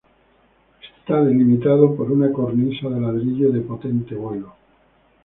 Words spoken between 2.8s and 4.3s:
de ladrillo de potente